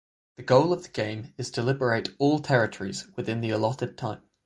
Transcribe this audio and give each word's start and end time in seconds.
The 0.37 0.41
goal 0.43 0.73
of 0.73 0.81
the 0.81 0.89
game 0.89 1.31
is 1.37 1.51
to 1.51 1.61
liberate 1.61 2.09
all 2.17 2.39
territories 2.39 3.05
within 3.15 3.39
the 3.41 3.51
allotted 3.51 3.99
time. 3.99 4.23